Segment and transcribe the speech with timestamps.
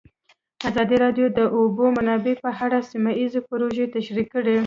[0.69, 4.57] ازادي راډیو د د اوبو منابع په اړه سیمه ییزې پروژې تشریح کړې.